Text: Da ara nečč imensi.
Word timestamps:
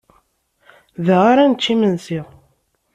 Da 1.05 1.17
ara 1.31 1.43
nečč 1.51 1.63
imensi. 1.73 2.19